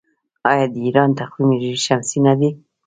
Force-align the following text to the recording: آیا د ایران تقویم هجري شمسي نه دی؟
آیا 0.51 0.65
د 0.73 0.75
ایران 0.85 1.09
تقویم 1.21 1.49
هجري 1.55 1.79
شمسي 1.85 2.19
نه 2.27 2.33
دی؟ 2.39 2.49